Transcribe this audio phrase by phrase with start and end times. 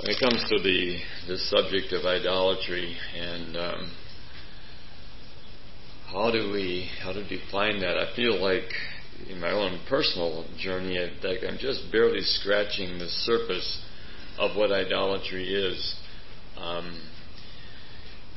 [0.00, 0.98] when it comes to the
[1.28, 3.92] the subject of idolatry and um,
[6.10, 7.98] how do we how to define that?
[7.98, 8.70] I feel like
[9.28, 13.82] in my own personal journey, like I'm just barely scratching the surface
[14.38, 15.94] of what idolatry is.
[16.56, 17.02] Um,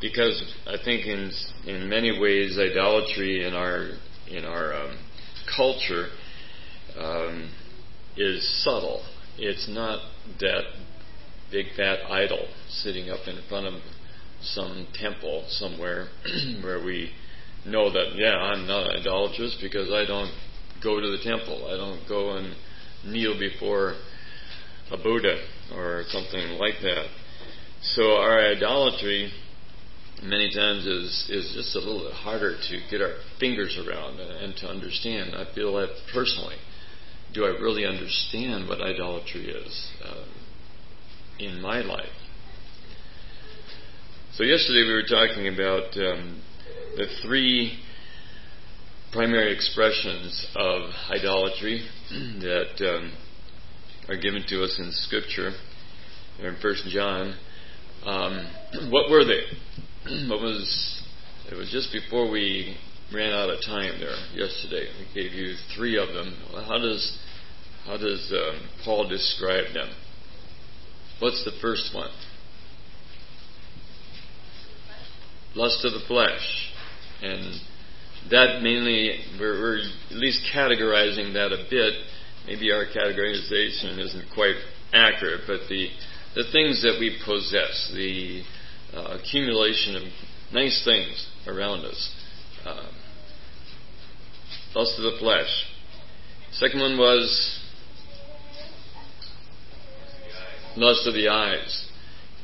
[0.01, 1.31] because I think in
[1.65, 3.91] in many ways idolatry in our
[4.29, 4.97] in our um,
[5.55, 6.09] culture
[6.97, 7.49] um,
[8.17, 9.01] is subtle.
[9.37, 10.01] It's not
[10.41, 10.63] that
[11.53, 13.75] big fat idol sitting up in front of
[14.41, 16.07] some temple somewhere
[16.63, 17.11] where we
[17.65, 20.33] know that yeah I'm not idolatrous because I don't
[20.83, 21.67] go to the temple.
[21.67, 22.55] I don't go and
[23.05, 23.95] kneel before
[24.91, 25.37] a Buddha
[25.73, 27.05] or something like that.
[27.81, 29.31] So our idolatry
[30.23, 34.55] many times is is just a little bit harder to get our fingers around and,
[34.57, 35.35] to understand.
[35.35, 36.57] I feel that personally.
[37.33, 40.23] Do I really understand what idolatry is uh,
[41.39, 42.05] in my life?
[44.33, 46.41] So yesterday we were talking about um,
[46.95, 47.79] the three
[49.11, 53.13] primary expressions of idolatry that um,
[54.09, 55.51] are given to us in Scripture.
[56.39, 57.35] In First John,
[58.05, 58.47] um,
[58.89, 59.43] what were they?
[60.29, 61.01] what was
[61.51, 62.75] it was just before we
[63.13, 64.87] ran out of time there yesterday.
[64.97, 66.35] We gave you three of them.
[66.67, 67.17] How does
[67.85, 69.89] how does um, Paul describe them?
[71.19, 72.11] What's the first one?
[75.55, 76.71] Lust of the flesh,
[77.21, 77.61] and
[78.31, 81.93] that mainly we're, we're at least categorizing that a bit.
[82.47, 84.55] Maybe our categorization isn't quite
[84.93, 85.89] accurate, but the
[86.35, 88.41] the things that we possess, the
[88.93, 90.03] uh, accumulation of
[90.51, 92.09] nice things around us.
[92.65, 92.87] Uh,
[94.75, 95.65] lust of the flesh.
[96.53, 97.59] Second one was
[100.75, 101.89] lust of the eyes.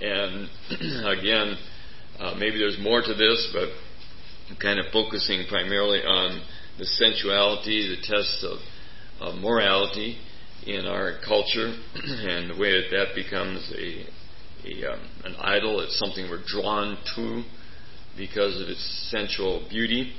[0.02, 0.49] And
[1.19, 1.58] again,
[2.19, 3.69] uh, maybe there's more to this, but
[4.49, 6.42] I'm kind of focusing primarily on
[6.77, 8.59] the sensuality, the tests of,
[9.20, 10.17] of morality
[10.65, 14.05] in our culture, and the way that that becomes a
[14.65, 15.80] a, um, an idol.
[15.82, 17.43] It's something we're drawn to
[18.17, 20.14] because of its sensual beauty.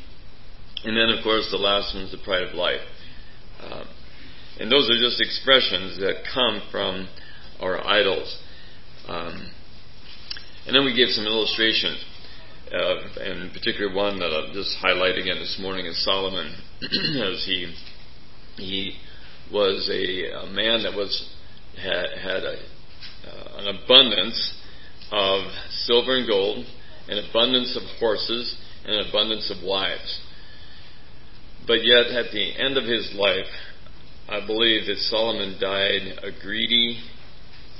[0.84, 2.80] And then, of course, the last one is the pride of life.
[3.62, 3.86] Um,
[4.58, 7.08] and those are just expressions that come from
[7.60, 8.38] our idols.
[9.08, 9.50] Um,
[10.66, 12.04] and then we give some illustrations.
[12.72, 17.74] Uh, and particular one that I'll just highlight again this morning is Solomon, as he
[18.56, 18.96] he
[19.52, 21.34] was a, a man that was
[21.76, 22.56] had, had a
[23.26, 24.54] uh, an abundance
[25.10, 26.64] of silver and gold,
[27.08, 30.20] an abundance of horses, and an abundance of wives.
[31.66, 33.50] But yet, at the end of his life,
[34.28, 37.02] I believe that Solomon died a greedy,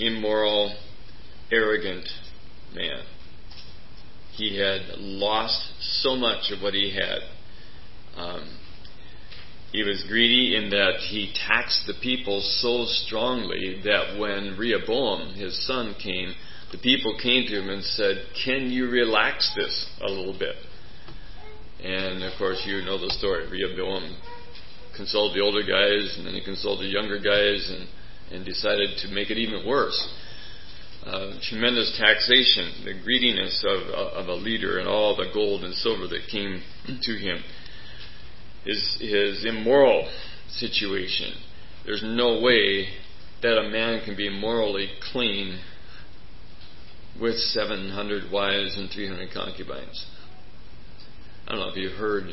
[0.01, 0.75] immoral,
[1.53, 2.09] arrogant
[2.75, 3.03] man.
[4.33, 7.21] He had lost so much of what he had.
[8.17, 8.59] Um,
[9.73, 15.65] he was greedy in that he taxed the people so strongly that when Rehoboam, his
[15.67, 16.35] son, came,
[16.73, 20.57] the people came to him and said, Can you relax this a little bit?
[21.85, 23.49] And of course, you know the story.
[23.49, 24.17] Rehoboam
[24.97, 27.89] consulted the older guys, and then he consulted the younger guys, and,
[28.31, 30.09] and decided to make it even worse.
[31.05, 36.07] Uh, tremendous taxation, the greediness of, of a leader, and all the gold and silver
[36.07, 36.63] that came
[37.03, 37.43] to him
[38.65, 40.11] his, his immoral
[40.49, 41.33] situation.
[41.85, 42.89] There's no way
[43.43, 45.61] that a man can be morally clean
[47.21, 50.07] with 700 wives and 300 concubines.
[51.47, 52.25] I don't know if you heard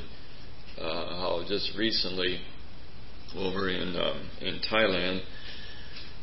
[0.80, 2.40] uh, how just recently
[3.36, 5.22] over in um, in Thailand,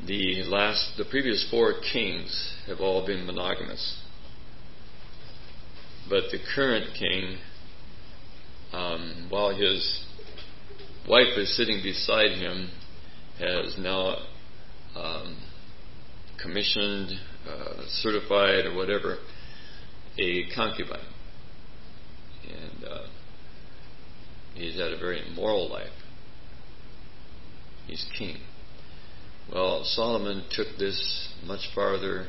[0.07, 4.03] the last the previous four kings have all been monogamous,
[6.09, 7.39] but the current king
[8.75, 10.05] um, while his
[11.09, 12.71] wife is sitting beside him,
[13.39, 14.17] has now
[14.97, 15.37] um,
[16.43, 17.13] commissioned,
[17.49, 19.19] uh, certified, or whatever,
[20.19, 20.99] a concubine.
[22.49, 23.07] And uh,
[24.55, 25.89] he's had a very immoral life.
[27.87, 28.39] He's king.
[29.53, 32.27] Well, Solomon took this much farther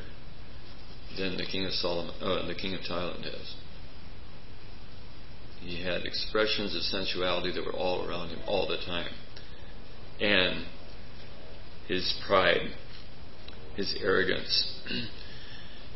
[1.18, 3.54] than the king of Solomon, uh, the king of Thailand has.
[5.60, 9.12] He had expressions of sensuality that were all around him all the time.
[10.20, 10.66] And
[11.88, 12.70] his pride,
[13.74, 14.80] his arrogance.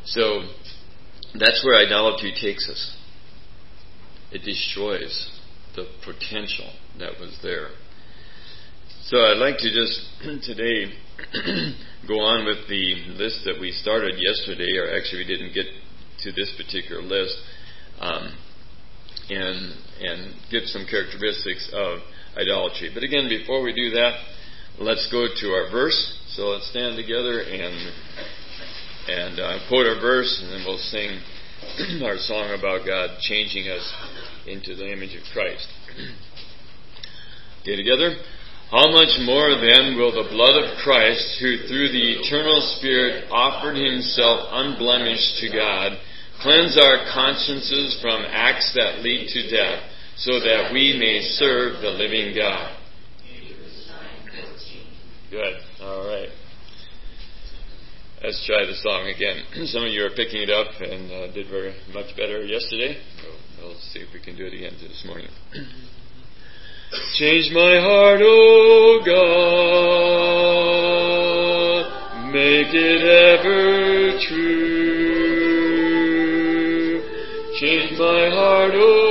[0.05, 0.41] so
[1.39, 2.97] that's where idolatry takes us.
[4.31, 5.29] It destroys
[5.75, 7.69] the potential that was there.
[9.05, 10.01] So I'd like to just
[10.43, 10.93] today
[12.07, 15.65] go on with the list that we started yesterday, or actually we didn't get
[16.23, 17.35] to this particular list,
[17.99, 18.35] um,
[19.29, 21.99] and and give some characteristics of
[22.37, 22.91] idolatry.
[22.93, 24.17] But again, before we do that,
[24.79, 25.97] let's go to our verse.
[26.35, 27.75] So let's stand together and
[29.07, 31.21] and uh, quote our verse, and then we'll sing
[32.03, 33.85] our song about God changing us
[34.47, 35.67] into the image of Christ.
[37.61, 38.15] Okay, together.
[38.71, 43.75] How much more then will the blood of Christ, who through the eternal Spirit offered
[43.75, 45.99] himself unblemished to God,
[46.39, 49.83] cleanse our consciences from acts that lead to death,
[50.15, 52.77] so that we may serve the living God?
[55.29, 55.53] Good.
[55.81, 56.29] All right.
[58.23, 59.43] Let's try the song again.
[59.67, 62.95] Some of you are picking it up and uh, did very much better yesterday.
[63.59, 65.27] We'll, we'll see if we can do it again this morning.
[66.91, 69.51] Change my heart, O God,
[72.33, 74.71] make it ever true.
[77.59, 79.10] Change my heart, O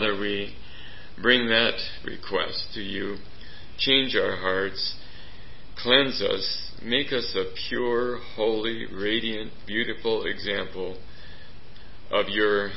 [0.00, 0.56] Father, we
[1.20, 3.16] bring that request to you.
[3.76, 4.96] Change our hearts.
[5.76, 6.72] Cleanse us.
[6.82, 10.98] Make us a pure, holy, radiant, beautiful example
[12.10, 12.70] of your,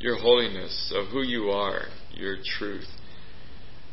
[0.00, 1.82] your holiness, of who you are,
[2.14, 2.88] your truth.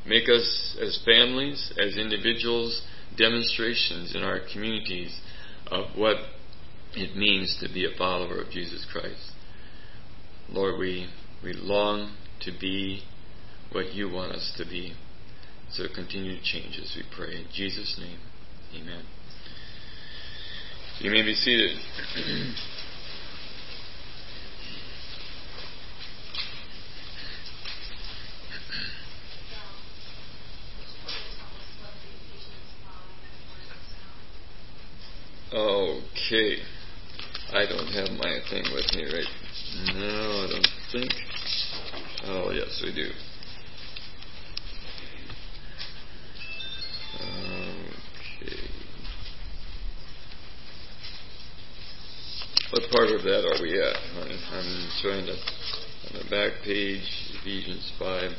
[0.07, 2.81] Make us as families, as individuals,
[3.19, 5.15] demonstrations in our communities
[5.67, 6.15] of what
[6.95, 9.31] it means to be a follower of Jesus Christ.
[10.49, 11.07] Lord, we,
[11.43, 13.03] we long to be
[13.71, 14.93] what you want us to be.
[15.71, 17.35] So continue to change us, we pray.
[17.35, 18.19] In Jesus' name,
[18.73, 19.03] amen.
[20.99, 21.77] You may be seated.
[35.53, 36.57] Okay.
[37.53, 39.23] I don't have my thing with me right
[39.95, 41.13] now, I don't think.
[42.29, 43.07] Oh, yes, we do.
[48.41, 48.67] Okay.
[52.71, 54.35] What part of that are we at, honey?
[54.51, 57.07] I'm trying to, on the back page,
[57.39, 58.31] Ephesians 5.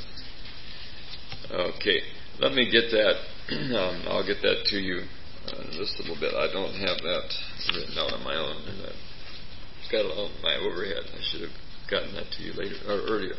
[1.51, 2.01] Okay,
[2.41, 3.17] let me get that.
[3.75, 5.01] um, I'll get that to you
[5.47, 6.35] uh, in just a little bit.
[6.35, 7.33] I don't have that
[7.73, 8.69] written out on my own.
[8.69, 11.05] And I've got it on my overhead.
[11.09, 11.57] I should have
[11.91, 13.33] gotten that to you later or earlier.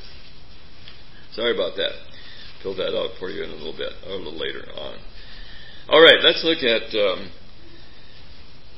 [1.33, 1.91] Sorry about that.
[2.63, 4.99] Fill that out for you in a little bit, a little later on.
[5.87, 7.31] All right, let's look at um,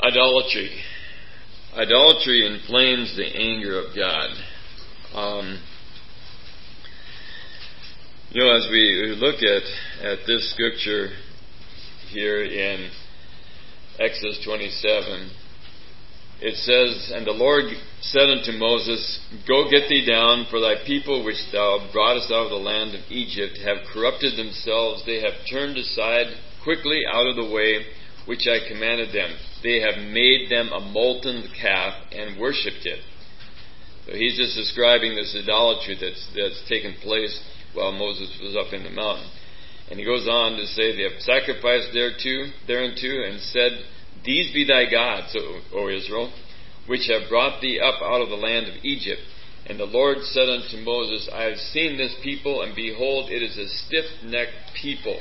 [0.01, 0.71] idolatry.
[1.75, 4.29] Idolatry inflames the anger of God.
[5.13, 5.59] Um,
[8.29, 9.63] you know, as we look at
[10.05, 11.09] at this scripture
[12.09, 12.89] here in
[13.99, 15.31] Exodus 27,
[16.41, 17.65] it says, And the Lord
[18.01, 22.49] said unto Moses, Go get thee down, for thy people which thou broughtest out of
[22.49, 25.05] the land of Egypt have corrupted themselves.
[25.05, 26.33] They have turned aside
[26.63, 27.85] quickly out of the way
[28.25, 29.37] which I commanded them.
[29.63, 32.99] They have made them a molten calf and worshipped it.
[34.05, 37.37] So he's just describing this idolatry that's, that's taken place
[37.73, 39.29] while Moses was up in the mountain.
[39.89, 43.85] And he goes on to say, They have sacrificed thereto, thereunto, and said,
[44.25, 45.35] These be thy gods,
[45.73, 46.31] o, Israel,
[46.87, 49.21] which have brought thee up out of the land of Egypt.
[49.65, 53.57] And the Lord said unto Moses, I have seen this people, and behold, it is
[53.57, 55.19] a stiff necked people.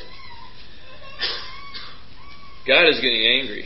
[2.67, 3.65] God is getting angry.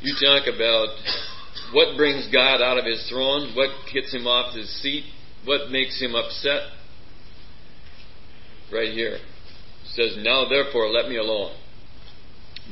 [0.00, 0.88] You talk about
[1.72, 5.04] what brings God out of his throne, what gets him off his seat,
[5.44, 6.62] what makes him upset.
[8.72, 9.14] Right here.
[9.14, 9.20] It
[9.94, 11.54] says, Now therefore let me alone,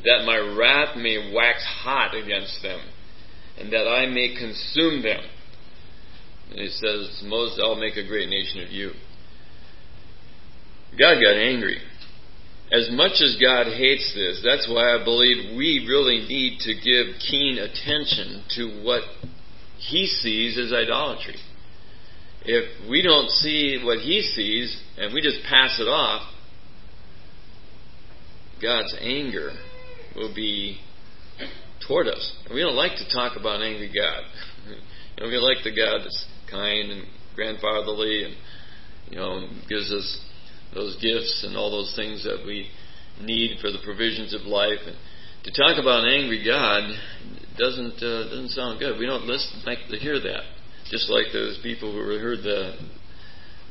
[0.04, 2.80] that my wrath may wax hot against them,
[3.58, 5.20] and that I may consume them.
[6.50, 8.90] And he says, Moses, I'll make a great nation of you.
[10.98, 11.78] God got angry.
[12.72, 17.20] As much as God hates this, that's why I believe we really need to give
[17.28, 19.02] keen attention to what
[19.78, 21.36] he sees as idolatry.
[22.44, 26.22] If we don't see what he sees and we just pass it off,
[28.62, 29.52] God's anger
[30.16, 30.78] will be
[31.86, 32.36] toward us.
[32.46, 34.22] And we don't like to talk about an angry God.
[34.68, 38.34] you know, we like the God that's kind and grandfatherly and
[39.08, 40.20] you know gives us
[40.74, 42.68] those gifts and all those things that we
[43.20, 44.80] need for the provisions of life.
[44.86, 44.96] And
[45.44, 46.90] to talk about an angry God
[47.58, 48.98] doesn't uh, doesn't sound good.
[48.98, 50.42] We don't listen like to hear that.
[50.90, 52.74] Just like those people who heard the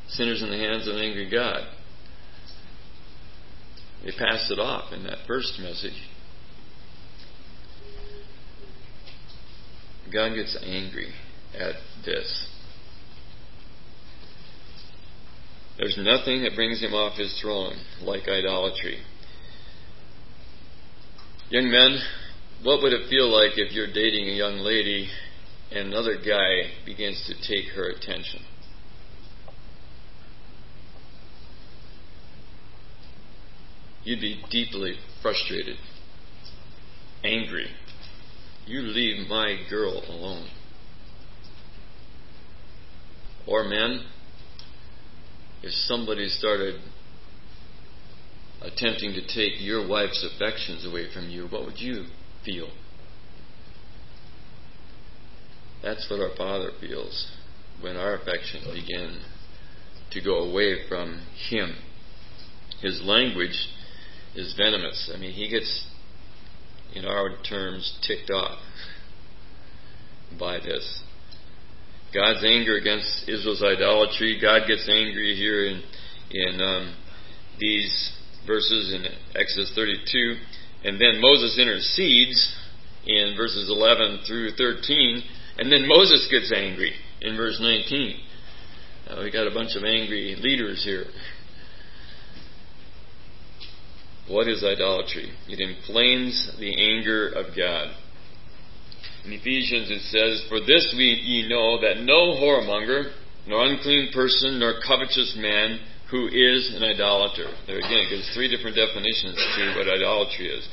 [0.08, 1.62] sinners in the hands of an angry God.
[4.04, 5.92] They passed it off in that first message.
[10.12, 11.12] God gets angry
[11.54, 11.74] at
[12.04, 12.46] this.
[15.78, 18.98] There's nothing that brings him off his throne like idolatry.
[21.48, 21.98] Young men,
[22.62, 25.08] what would it feel like if you're dating a young lady
[25.72, 28.42] and another guy begins to take her attention?
[34.04, 35.76] You'd be deeply frustrated,
[37.22, 37.68] angry.
[38.70, 40.48] You leave my girl alone.
[43.44, 44.04] Or men,
[45.60, 46.80] if somebody started
[48.62, 52.04] attempting to take your wife's affections away from you, what would you
[52.44, 52.68] feel?
[55.82, 57.28] That's what our Father feels
[57.80, 59.20] when our affections begin
[60.12, 61.74] to go away from Him.
[62.82, 63.68] His language
[64.36, 65.10] is venomous.
[65.12, 65.88] I mean, He gets,
[66.94, 68.58] in our terms, ticked off
[70.38, 71.02] by this.
[72.12, 74.38] God's anger against Israel's idolatry.
[74.40, 75.82] God gets angry here in
[76.30, 76.94] in um,
[77.58, 78.12] these
[78.46, 79.04] verses in
[79.34, 80.36] Exodus 32,
[80.84, 82.56] and then Moses intercedes
[83.06, 85.22] in verses 11 through 13,
[85.58, 88.20] and then Moses gets angry in verse 19.
[89.08, 91.04] Uh, we got a bunch of angry leaders here.
[94.28, 95.32] What is idolatry?
[95.48, 97.94] It inflames the anger of God.
[99.24, 103.12] In Ephesians it says, For this we ye know that no whoremonger,
[103.46, 107.50] nor unclean person, nor covetous man who is an idolater.
[107.66, 110.66] There again, it gives three different definitions to what idolatry is.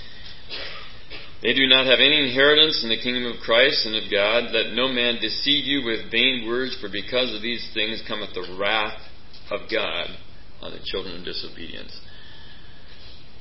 [1.41, 4.49] They do not have any inheritance in the kingdom of Christ and of God.
[4.51, 8.57] Let no man deceive you with vain words, for because of these things cometh the
[8.57, 8.97] wrath
[9.51, 10.07] of God
[10.61, 11.93] on the children of disobedience.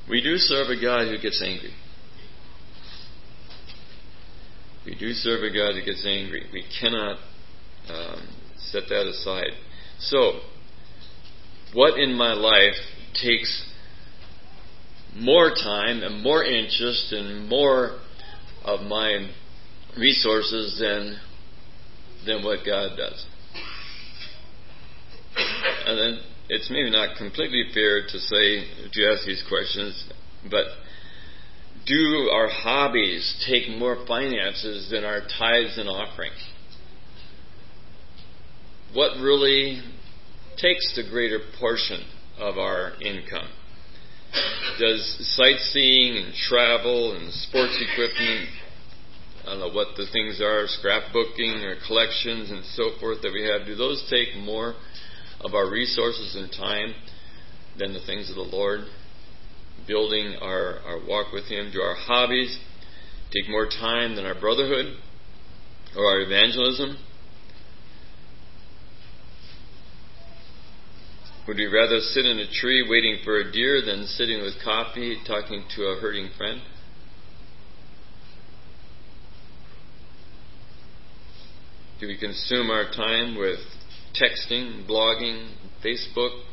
[0.09, 1.73] We do serve a God who gets angry.
[4.85, 6.45] We do serve a God who gets angry.
[6.53, 7.17] We cannot
[7.89, 9.51] um, set that aside.
[9.99, 10.39] So,
[11.73, 12.75] what in my life
[13.21, 13.69] takes
[15.13, 17.99] more time and more interest and more
[18.63, 19.29] of my
[19.97, 21.19] resources than
[22.25, 23.25] than what God does?
[25.85, 30.05] And then it's maybe not completely fair to say to ask these questions,
[30.49, 30.65] but
[31.85, 36.41] do our hobbies take more finances than our tithes and offerings?
[38.93, 39.81] What really
[40.57, 42.03] takes the greater portion
[42.37, 43.49] of our income?
[44.79, 48.49] Does sightseeing and travel and sports equipment,
[49.43, 53.43] I don't know what the things are, scrapbooking or collections and so forth that we
[53.43, 54.75] have, do those take more
[55.41, 56.93] of our resources and time
[57.77, 58.81] than the things of the Lord?
[59.87, 61.71] building our, our walk with Him?
[61.73, 62.59] Do our hobbies
[63.33, 64.97] take more time than our brotherhood
[65.95, 66.97] or our evangelism?
[71.47, 75.17] Would we rather sit in a tree waiting for a deer than sitting with coffee
[75.25, 76.61] talking to a hurting friend?
[82.01, 83.59] Do we consume our time with
[84.21, 85.51] texting, blogging,
[85.83, 86.43] Facebook,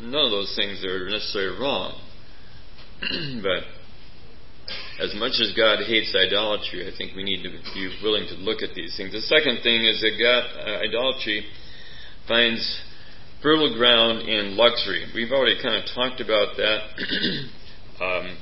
[0.00, 2.00] none of those things are necessarily wrong.
[3.42, 3.64] but
[5.02, 8.62] as much as God hates idolatry, I think we need to be willing to look
[8.62, 9.12] at these things.
[9.12, 11.46] The second thing is that God, uh, idolatry
[12.28, 12.62] finds
[13.42, 15.06] fertile ground in luxury.
[15.14, 16.78] We've already kind of talked about that.
[18.00, 18.38] um,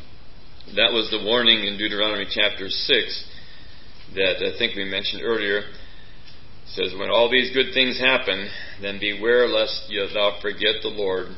[0.76, 3.24] that was the warning in Deuteronomy chapter 6
[4.14, 5.62] that I think we mentioned earlier
[6.74, 8.48] says, When all these good things happen,
[8.80, 11.28] then beware lest you thou forget the Lord,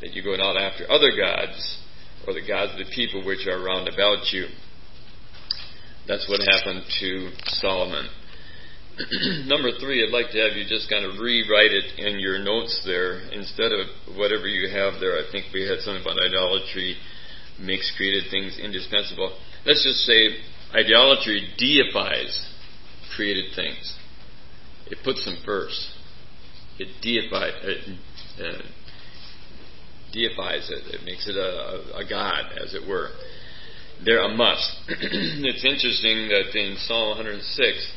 [0.00, 1.78] that you go not after other gods,
[2.26, 4.46] or the gods of the people which are round about you.
[6.06, 8.08] That's what happened to Solomon.
[9.46, 12.82] number three, I'd like to have you just kind of rewrite it in your notes
[12.84, 15.18] there instead of whatever you have there.
[15.18, 16.96] I think we had something about idolatry
[17.58, 19.36] makes created things indispensable.
[19.66, 20.38] Let's just say
[20.74, 22.38] idolatry deifies
[23.16, 23.94] created things.
[24.86, 25.88] It puts them first.
[26.78, 28.62] It deifies, uh, uh,
[30.12, 30.94] deifies it.
[30.94, 33.10] It makes it a, a, a god, as it were.
[34.04, 34.76] They're a must.
[34.88, 37.92] it's interesting that in Psalm 106,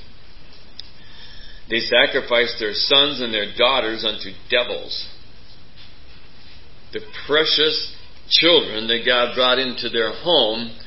[1.70, 5.10] they sacrificed their sons and their daughters unto devils.
[6.94, 7.94] The precious
[8.29, 10.77] children that God brought into their home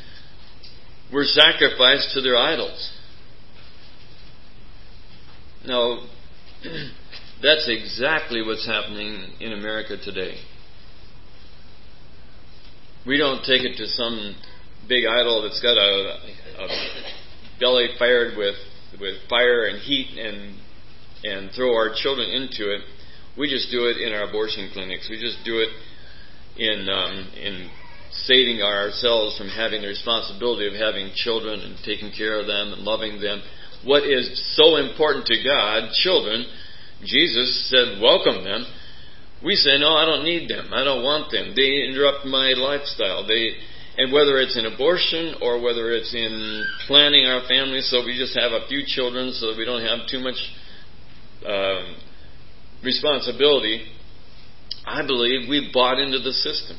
[1.13, 2.93] were sacrificed to their idols.
[5.67, 6.01] Now,
[7.43, 10.37] that's exactly what's happening in America today.
[13.07, 14.37] We don't take it to some
[14.89, 16.19] big idol that's got a,
[16.59, 16.69] a
[17.59, 18.57] belly fired with,
[19.01, 20.57] with fire and heat and
[21.23, 22.81] and throw our children into it.
[23.37, 25.09] We just do it in our abortion clinics.
[25.09, 25.69] We just do it
[26.57, 27.71] in um, in
[28.13, 32.83] saving ourselves from having the responsibility of having children and taking care of them and
[32.83, 33.43] loving them.
[33.85, 36.45] What is so important to God, children,
[37.05, 38.67] Jesus said, welcome them.
[39.43, 40.69] We say, no, I don't need them.
[40.73, 41.55] I don't want them.
[41.57, 43.27] They interrupt my lifestyle.
[43.27, 43.57] They,
[43.97, 48.39] and whether it's in abortion or whether it's in planning our family so we just
[48.39, 50.37] have a few children so that we don't have too much
[51.47, 51.97] um,
[52.85, 53.87] responsibility,
[54.85, 56.77] I believe we bought into the system.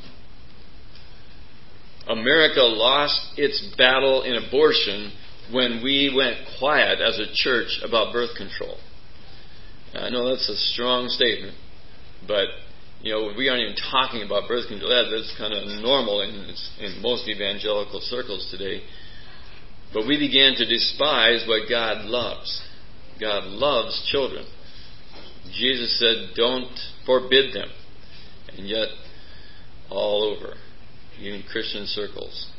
[2.08, 5.14] America lost its battle in abortion
[5.52, 8.78] when we went quiet as a church about birth control.
[9.94, 11.56] I know that's a strong statement,
[12.28, 12.48] but
[13.02, 14.90] you know we aren't even talking about birth control.
[14.90, 18.84] That, that's kind of normal in, in most evangelical circles today.
[19.94, 22.62] But we began to despise what God loves.
[23.20, 24.46] God loves children.
[25.54, 26.72] Jesus said, don't
[27.06, 27.70] forbid them.
[28.58, 28.88] And yet,
[29.90, 30.56] all over,
[31.20, 32.50] in Christian circles,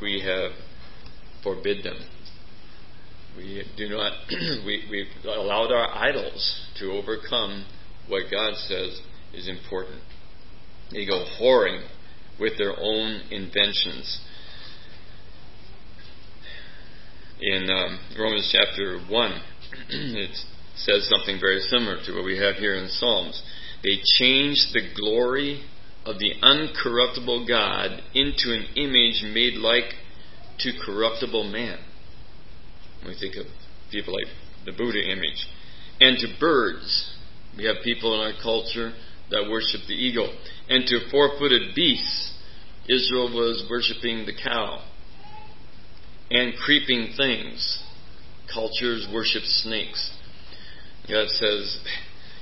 [0.00, 0.52] we have
[1.42, 1.96] forbid them.
[3.36, 4.12] We do not,
[4.66, 7.66] we, we've allowed our idols to overcome
[8.08, 9.00] what God says
[9.32, 10.00] is important.
[10.90, 11.86] They go whoring
[12.40, 14.20] with their own inventions.
[17.40, 19.42] In um, Romans chapter 1,
[19.90, 20.36] it
[20.74, 23.42] says something very similar to what we have here in Psalms.
[23.84, 25.62] They changed the glory
[26.04, 29.94] of the uncorruptible God into an image made like
[30.60, 31.78] to corruptible man.
[33.06, 33.46] We think of
[33.90, 34.26] people like
[34.64, 35.46] the Buddha image.
[36.00, 37.14] And to birds.
[37.56, 38.92] We have people in our culture
[39.30, 40.32] that worship the eagle.
[40.68, 42.34] And to four footed beasts.
[42.88, 44.84] Israel was worshiping the cow.
[46.30, 47.82] And creeping things.
[48.52, 50.10] Cultures worship snakes.
[51.08, 51.78] God says,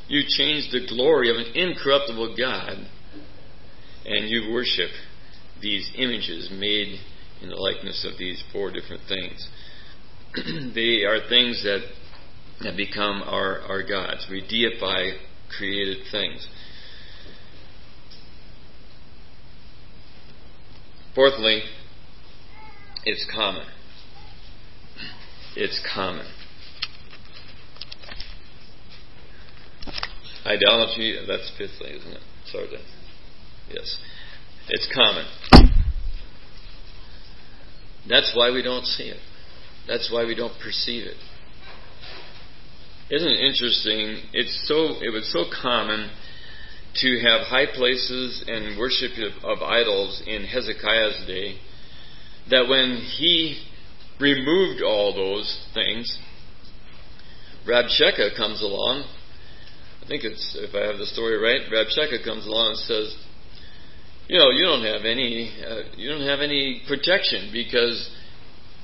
[0.09, 2.87] You change the glory of an incorruptible God
[4.07, 4.91] and you worship
[5.61, 6.99] these images made
[7.43, 9.49] in the likeness of these four different things.
[10.75, 11.81] they are things that
[12.65, 14.27] have become our, our gods.
[14.31, 15.17] We deify
[15.57, 16.47] created things.
[21.15, 21.63] Fourthly,
[23.05, 23.67] it's common.
[25.55, 26.27] It's common.
[30.45, 32.21] Idolatry, that's fifthly, isn't it?
[32.53, 32.69] Sorry.
[33.69, 33.99] Yes.
[34.69, 35.27] It's common.
[38.09, 39.21] That's why we don't see it.
[39.87, 41.17] That's why we don't perceive it.
[43.11, 44.29] Isn't it interesting?
[44.33, 46.11] It's so it was so common
[46.97, 49.13] to have high places and worship
[49.45, 51.59] of idols in Hezekiah's day
[52.51, 53.63] that when he
[54.19, 56.19] removed all those things,
[57.67, 59.05] Rabshakeh comes along
[60.07, 63.17] I think it's, if I have the story right, Rabshakeh comes along and says,
[64.29, 68.11] you know, you don't have any, uh, you don't have any protection because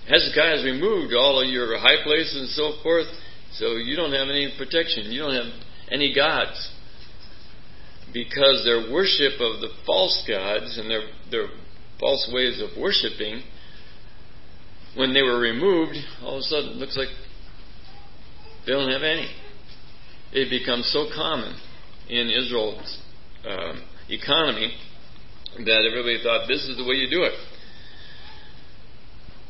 [0.09, 3.07] Hezekiah has removed all of your high places and so forth,
[3.53, 5.11] so you don't have any protection.
[5.11, 5.53] You don't have
[5.91, 6.71] any gods.
[8.13, 11.49] Because their worship of the false gods and their, their
[11.99, 13.43] false ways of worshiping,
[14.97, 17.09] when they were removed, all of a sudden it looks like
[18.67, 19.29] they don't have any
[20.33, 21.55] it becomes so common
[22.09, 22.99] in Israel's
[23.47, 24.73] um, economy
[25.59, 27.35] that everybody thought this is the way you do it.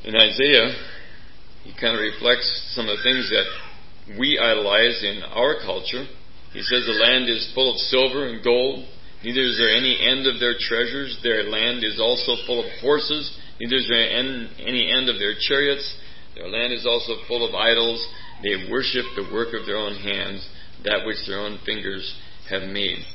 [0.04, 0.74] In Isaiah,
[1.62, 6.04] he kind of reflects some of the things that we idolize in our culture.
[6.52, 8.84] He says the land is full of silver and gold.
[9.22, 11.18] Neither is there any end of their treasures.
[11.22, 13.30] Their land is also full of horses.
[13.60, 15.86] Neither is there any end of their chariots.
[16.34, 18.04] Their land is also full of idols.
[18.42, 20.42] They worship the work of their own hands,
[20.84, 22.18] that which their own fingers
[22.50, 23.06] have made.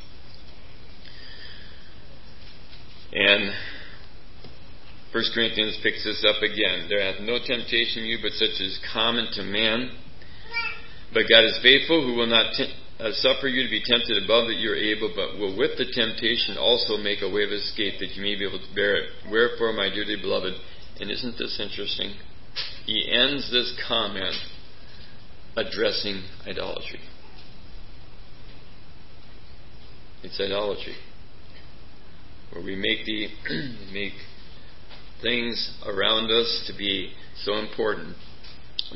[3.13, 3.53] And
[5.13, 6.87] 1 Corinthians picks this up again.
[6.89, 9.91] There hath no temptation you but such as is common to man.
[11.13, 12.51] But God is faithful, who will not
[12.99, 15.85] uh, suffer you to be tempted above that you are able, but will with the
[15.85, 19.09] temptation also make a way of escape that you may be able to bear it.
[19.31, 20.53] Wherefore, my dearly beloved,
[20.99, 22.15] and isn't this interesting?
[22.85, 24.35] He ends this comment
[25.55, 26.99] addressing idolatry.
[30.23, 30.95] It's idolatry.
[32.51, 33.27] Where we make the
[33.93, 34.13] make
[35.21, 38.15] things around us to be so important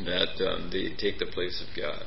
[0.06, 2.04] that um, they take the place of God.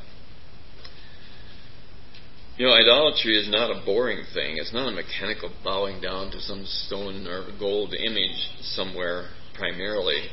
[2.57, 4.59] You know, idolatry is not a boring thing.
[4.59, 10.29] It's not a mechanical bowing down to some stone or gold image somewhere primarily.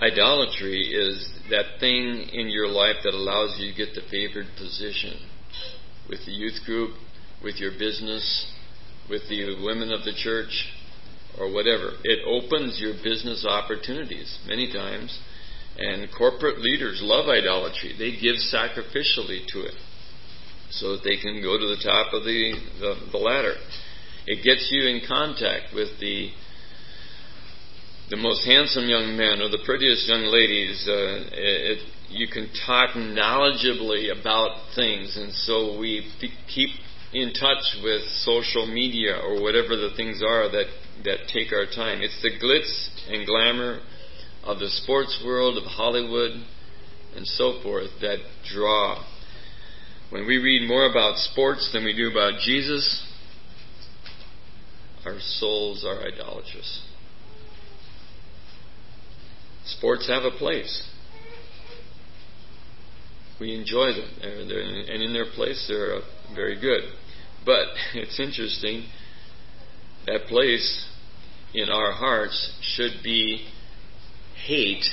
[0.00, 5.20] Idolatry is that thing in your life that allows you to get the favored position
[6.08, 6.96] with the youth group,
[7.44, 8.51] with your business,
[9.08, 10.68] with the women of the church,
[11.38, 11.92] or whatever.
[12.04, 15.18] It opens your business opportunities many times.
[15.78, 17.94] And corporate leaders love idolatry.
[17.96, 19.74] They give sacrificially to it
[20.70, 23.54] so that they can go to the top of the, the, the ladder.
[24.26, 26.30] It gets you in contact with the
[28.10, 30.84] the most handsome young men or the prettiest young ladies.
[30.86, 31.78] Uh, it,
[32.10, 36.12] you can talk knowledgeably about things, and so we
[36.54, 36.68] keep
[37.12, 40.66] in touch with social media or whatever the things are that
[41.04, 42.00] that take our time.
[42.00, 43.80] It's the glitz and glamour
[44.44, 46.30] of the sports world, of Hollywood,
[47.16, 48.18] and so forth that
[48.52, 49.04] draw
[50.12, 53.02] when we read more about sports than we do about Jesus,
[55.06, 56.82] our souls are idolatrous.
[59.64, 60.86] Sports have a place.
[63.40, 66.00] We enjoy them, and in their place, they're
[66.34, 66.82] very good.
[67.44, 68.86] But it's interesting,
[70.06, 70.88] that place
[71.54, 73.46] in our hearts should be
[74.46, 74.84] hate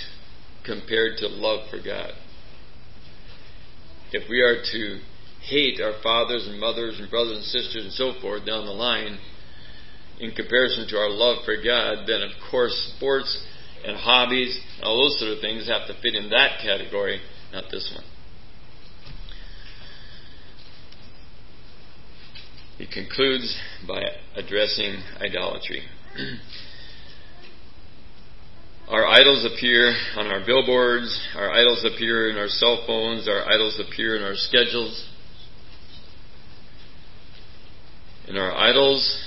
[0.65, 2.13] compared to love for God
[4.11, 4.99] if we are to
[5.41, 9.17] hate our fathers and mothers and brothers and sisters and so forth down the line
[10.19, 13.45] in comparison to our love for God, then of course sports
[13.85, 17.21] and hobbies and all those sort of things have to fit in that category,
[17.53, 18.03] not this one.
[22.79, 24.01] He concludes by
[24.35, 25.83] addressing idolatry.
[28.87, 33.79] Our idols appear on our billboards, our idols appear in our cell phones, our idols
[33.79, 35.07] appear in our schedules.
[38.27, 39.21] And our idols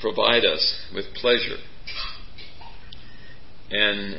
[0.00, 1.58] provide us with pleasure.
[3.70, 4.16] And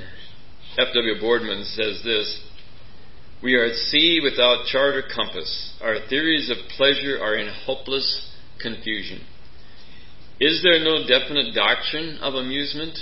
[0.77, 1.19] F.W.
[1.19, 2.48] Boardman says this
[3.41, 5.73] We are at sea without chart or compass.
[5.81, 8.29] Our theories of pleasure are in hopeless
[8.61, 9.21] confusion.
[10.39, 12.97] Is there no definite doctrine of amusement?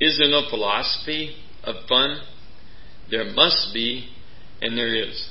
[0.00, 2.20] Is there no philosophy of fun?
[3.10, 4.08] There must be,
[4.60, 5.28] and there is.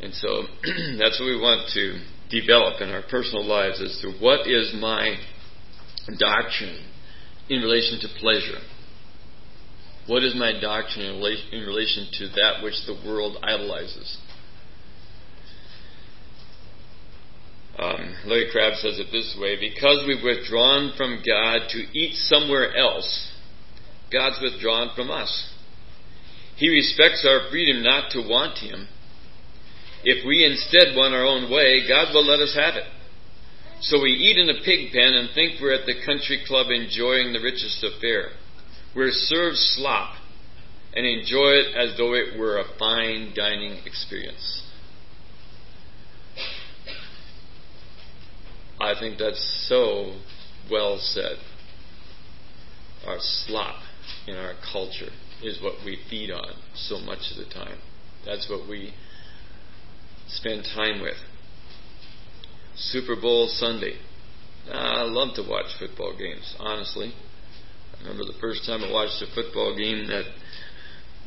[0.00, 0.28] And so
[0.98, 5.16] that's what we want to develop in our personal lives as to what is my
[6.18, 6.84] doctrine
[7.48, 8.58] in relation to pleasure?
[10.06, 11.06] What is my doctrine
[11.52, 14.18] in relation to that which the world idolizes?
[17.78, 22.74] Um, Larry Crabb says it this way because we've withdrawn from God to eat somewhere
[22.74, 23.32] else,
[24.10, 25.52] God's withdrawn from us.
[26.56, 28.88] He respects our freedom not to want Him.
[30.04, 32.86] If we instead want our own way, God will let us have it.
[33.80, 37.32] So we eat in a pig pen and think we're at the country club enjoying
[37.32, 38.30] the richest affair.
[38.96, 40.16] We're served slop
[40.94, 44.62] and enjoy it as though it were a fine dining experience.
[48.80, 50.18] I think that's so
[50.70, 51.36] well said.
[53.06, 53.82] Our slop
[54.26, 57.78] in our culture is what we feed on so much of the time.
[58.24, 58.94] That's what we
[60.26, 61.18] spend time with.
[62.74, 63.96] Super Bowl Sunday.
[64.72, 67.12] I love to watch football games, honestly.
[68.00, 70.24] I remember the first time I watched a football game at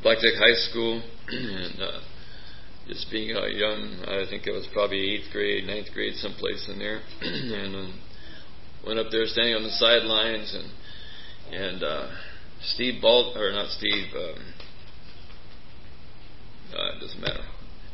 [0.01, 1.99] Blackjack High School, and uh,
[2.87, 6.79] just being a young, I think it was probably eighth grade, ninth grade, someplace in
[6.79, 7.99] there, and um,
[8.85, 10.71] went up there standing on the sidelines, and
[11.51, 12.07] and uh,
[12.61, 14.53] Steve Balt or not Steve, um,
[16.73, 17.43] uh, it doesn't matter.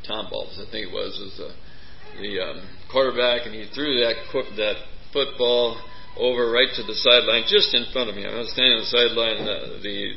[0.07, 4.15] Tom Balls, I think it was, was the, the um, quarterback, and he threw that
[4.57, 4.75] that
[5.13, 5.81] football
[6.17, 8.25] over right to the sideline, just in front of me.
[8.25, 9.39] I was standing on the sideline.
[9.43, 10.15] Uh, the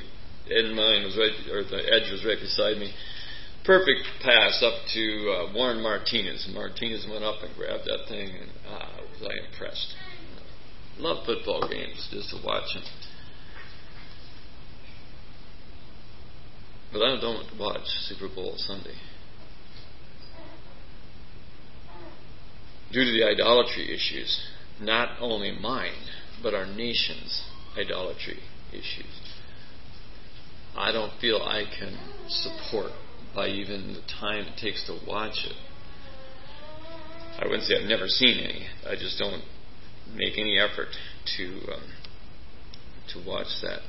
[0.54, 2.94] end line was right, or the edge was right beside me.
[3.64, 6.48] Perfect pass up to uh, Warren Martinez.
[6.54, 9.94] Martinez went up and grabbed that thing, and ah, was I impressed.
[10.98, 12.82] Love football games just to watch them.
[16.92, 18.96] But I don't watch Super Bowl Sunday.
[22.90, 24.40] Due to the idolatry issues,
[24.80, 26.06] not only mine,
[26.42, 27.42] but our nation's
[27.76, 28.40] idolatry
[28.72, 29.06] issues.
[30.76, 32.92] I don't feel I can support
[33.34, 35.56] by even the time it takes to watch it.
[37.40, 38.66] I wouldn't say I've never seen any.
[38.86, 39.42] I just don't
[40.14, 40.88] make any effort
[41.36, 41.92] to um,
[43.12, 43.80] to watch that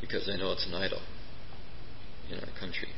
[0.00, 1.00] because I know it's an idol
[2.30, 2.88] in our country.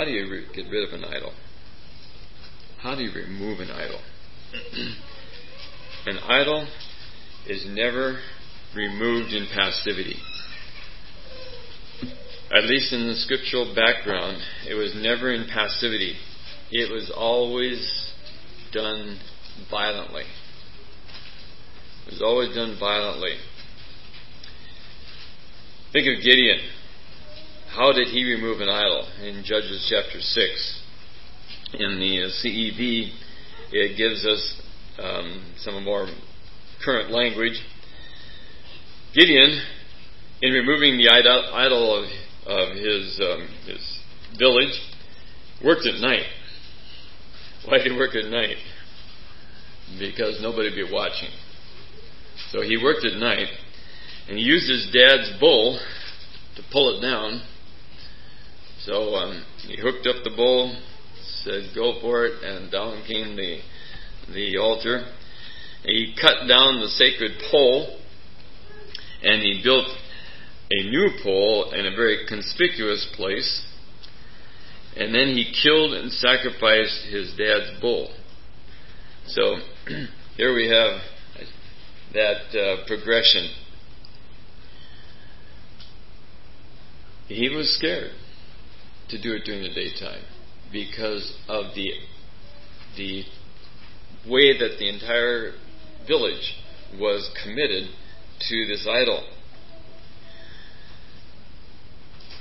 [0.00, 1.34] How do you re- get rid of an idol?
[2.78, 4.00] How do you remove an idol?
[6.06, 6.66] an idol
[7.46, 8.18] is never
[8.74, 10.16] removed in passivity.
[12.50, 16.16] At least in the scriptural background, it was never in passivity.
[16.70, 18.10] It was always
[18.72, 19.20] done
[19.70, 20.24] violently.
[22.06, 23.34] It was always done violently.
[25.92, 26.60] Think of Gideon.
[27.74, 29.06] How did he remove an idol?
[29.22, 30.82] In Judges chapter 6.
[31.74, 33.12] In the uh, CEV,
[33.70, 34.60] it gives us
[34.98, 36.08] um, some more
[36.84, 37.62] current language.
[39.14, 39.62] Gideon,
[40.42, 42.04] in removing the idol of,
[42.48, 43.98] of his, um, his
[44.36, 44.74] village,
[45.64, 46.26] worked at night.
[47.66, 48.56] Why did he work at night?
[49.96, 51.30] Because nobody would be watching.
[52.50, 53.46] So he worked at night,
[54.28, 55.78] and he used his dad's bull
[56.56, 57.42] to pull it down.
[58.84, 60.74] So um, he hooked up the bull,
[61.44, 63.60] said, "Go for it," and down came the
[64.32, 65.04] the altar.
[65.82, 67.98] He cut down the sacred pole,
[69.22, 69.86] and he built
[70.70, 73.66] a new pole in a very conspicuous place.
[74.96, 78.10] And then he killed and sacrificed his dad's bull.
[79.26, 79.56] So
[80.36, 81.00] here we have
[82.14, 83.50] that uh, progression.
[87.28, 88.12] He was scared
[89.10, 90.22] to do it during the daytime
[90.72, 91.90] because of the
[92.96, 93.24] the
[94.28, 95.52] way that the entire
[96.06, 96.56] village
[96.98, 97.88] was committed
[98.48, 99.24] to this idol.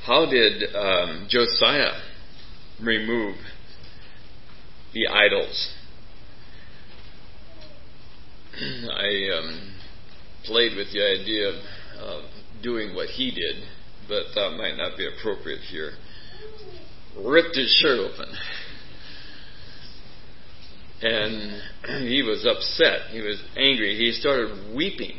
[0.06, 2.02] How did um, Josiah
[2.82, 3.36] remove
[4.94, 5.72] the idols?
[8.60, 9.76] I um,
[10.46, 11.56] played with the idea of
[12.02, 12.22] uh,
[12.64, 13.64] doing what he did,
[14.08, 15.92] but that might not be appropriate here.
[17.18, 18.34] Ripped his shirt open.
[21.02, 21.62] And
[22.08, 23.12] he was upset.
[23.12, 23.96] He was angry.
[23.98, 25.18] He started weeping.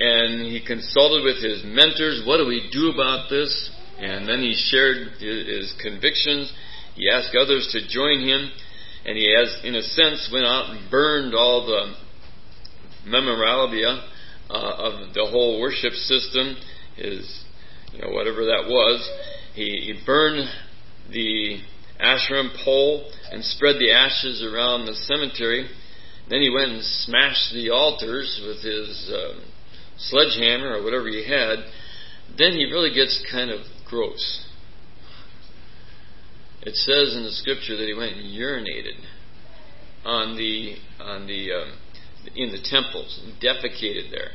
[0.00, 3.70] And he consulted with his mentors what do we do about this?
[3.98, 6.52] And then he shared his convictions.
[6.96, 8.50] He asked others to join him
[9.04, 11.94] and he has, in a sense, went out and burned all the
[13.06, 14.02] memorabilia
[14.48, 16.56] uh, of the whole worship system,
[16.96, 17.43] his,
[17.94, 19.08] you know, whatever that was.
[19.54, 20.48] He, he burned
[21.10, 21.60] the
[22.00, 25.68] Asherah pole and spread the ashes around the cemetery.
[26.28, 29.40] Then he went and smashed the altars with his uh,
[29.98, 31.64] sledgehammer or whatever he had.
[32.36, 34.44] Then he really gets kind of gross.
[36.62, 38.98] It says in the scripture that he went and urinated
[40.04, 41.78] on the on the um,
[42.34, 44.30] in the temples and defecated there.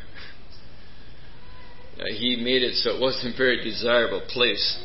[2.00, 4.80] Uh, he made it so it wasn't a very desirable place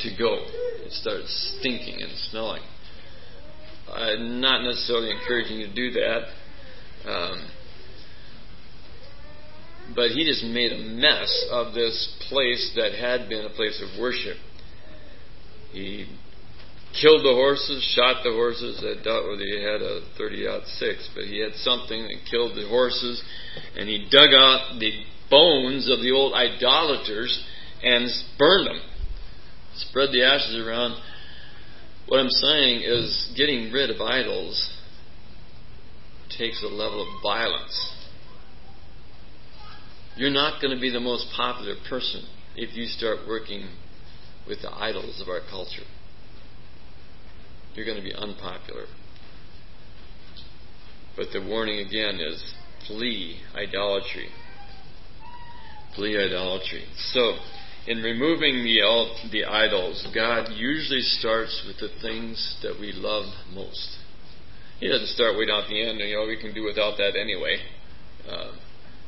[0.00, 0.44] to go.
[0.84, 2.62] It started stinking and smelling.
[3.92, 7.10] I'm not necessarily encouraging you to do that.
[7.10, 7.50] Um,
[9.94, 14.00] but he just made a mess of this place that had been a place of
[14.00, 14.36] worship.
[15.72, 16.06] He
[17.00, 18.82] killed the horses, shot the horses.
[18.82, 20.46] I doubt whether he had a 30
[20.78, 23.22] six, but he had something that killed the horses,
[23.76, 24.92] and he dug out the
[25.30, 27.44] bones of the old idolaters
[27.82, 28.80] and burned them,
[29.76, 31.00] spread the ashes around.
[32.08, 34.76] What I'm saying is, getting rid of idols
[36.36, 37.94] takes a level of violence.
[40.16, 42.24] You're not going to be the most popular person
[42.56, 43.68] if you start working
[44.48, 45.84] with the idols of our culture
[47.74, 48.86] you're going to be unpopular.
[51.16, 52.54] But the warning again is
[52.86, 54.28] flee idolatry.
[55.96, 56.84] Flee idolatry.
[57.12, 57.36] So,
[57.86, 58.80] in removing the,
[59.32, 63.96] the idols, God usually starts with the things that we love most.
[64.78, 67.18] He doesn't start way down at the end, you know, we can do without that
[67.18, 67.58] anyway.
[68.28, 68.52] Uh,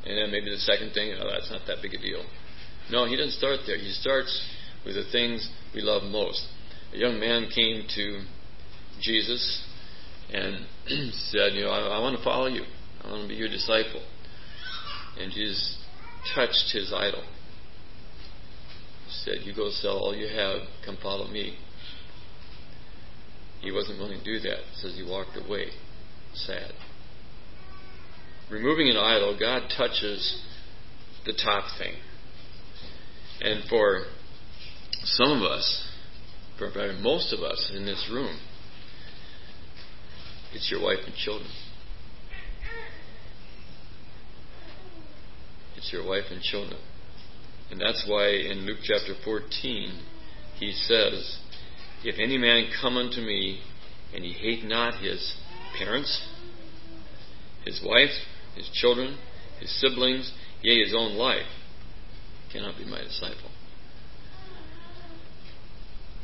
[0.05, 2.25] and then maybe the second thing, oh, that's not that big a deal.
[2.91, 3.79] No, he doesn't start there.
[3.79, 4.43] He starts
[4.85, 6.45] with the things we love most.
[6.93, 8.25] A young man came to
[9.01, 9.65] Jesus
[10.33, 10.67] and
[11.31, 12.65] said, You know, I, I want to follow you.
[13.03, 14.03] I want to be your disciple.
[15.19, 15.79] And Jesus
[16.35, 17.23] touched his idol.
[19.07, 21.57] He said, You go sell all you have, come follow me.
[23.61, 24.59] He wasn't willing to do that.
[24.59, 25.69] It says he walked away,
[26.35, 26.73] sad.
[28.51, 30.43] Removing an idol, God touches
[31.25, 31.95] the top thing.
[33.41, 34.05] And for
[35.05, 35.89] some of us,
[36.59, 38.39] for most of us in this room,
[40.53, 41.51] it's your wife and children.
[45.83, 46.79] It's your wife and children.
[47.73, 50.01] And that's why in Luke chapter 14,
[50.61, 51.39] he says,
[52.05, 53.61] If any man come unto me,
[54.15, 55.35] and he hate not his
[55.77, 56.25] parents,
[57.65, 58.11] his wife,
[58.55, 59.19] his children,
[59.59, 61.51] his siblings, yea, his own life,
[62.53, 63.51] cannot be my disciple.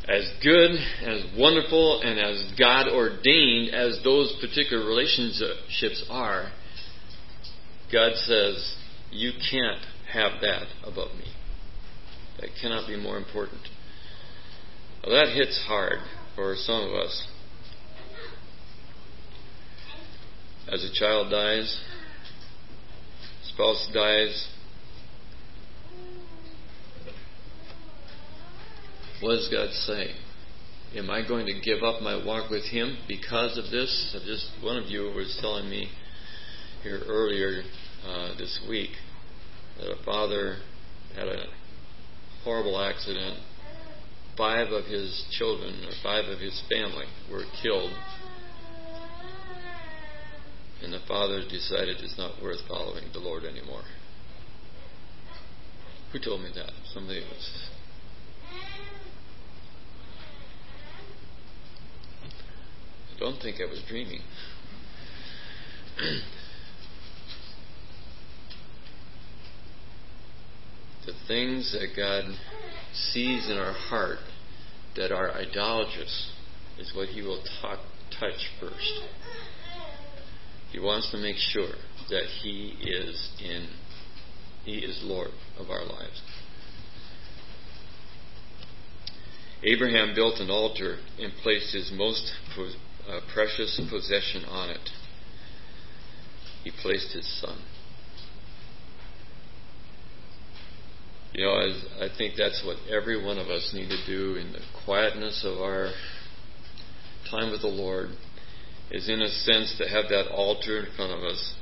[0.09, 0.71] As good,
[1.03, 6.53] as wonderful, and as God ordained as those particular relationships are,
[7.93, 8.77] God says,
[9.11, 11.33] You can't have that above me.
[12.41, 13.61] That cannot be more important.
[15.05, 15.99] Well, that hits hard
[16.35, 17.27] for some of us.
[20.71, 21.81] As a child dies,
[23.43, 24.49] spouse dies,
[29.21, 30.15] what does God say?
[30.95, 34.17] Am I going to give up my walk with Him because of this?
[34.27, 35.89] Just one of you was telling me
[36.83, 37.63] here earlier
[38.07, 38.91] uh, this week
[39.79, 40.57] that a father
[41.15, 41.47] had a
[42.45, 43.39] horrible accident.
[44.37, 47.93] Five of his children, or five of his family, were killed.
[50.83, 53.83] And the father decided it's not worth following the Lord anymore.
[56.13, 56.71] Who told me that?
[56.95, 57.69] Somebody else.
[63.17, 64.21] I don't think I was dreaming.
[71.09, 72.25] the things that God
[72.93, 74.19] sees in our heart
[74.95, 76.33] that are idolatrous
[76.79, 77.79] is what He will talk,
[78.21, 79.01] touch first.
[80.71, 81.73] He wants to make sure
[82.11, 83.69] that He is in,
[84.67, 86.21] He is Lord of our lives.
[89.63, 92.33] Abraham built an altar and placed his most
[93.09, 94.91] uh, precious possession on it.
[96.65, 97.59] He placed his son.
[101.39, 104.51] You know, I, I think that's what every one of us need to do in
[104.51, 105.93] the quietness of our
[107.31, 108.09] time with the Lord,
[108.91, 111.55] is in a sense to have that altar in front of us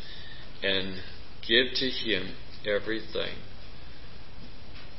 [0.62, 1.02] and
[1.46, 2.34] give to Him
[2.64, 3.36] everything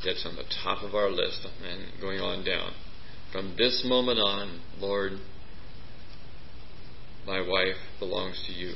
[0.05, 2.73] that's on the top of our list and going on down.
[3.31, 5.13] From this moment on, Lord,
[7.25, 8.75] my wife belongs to you.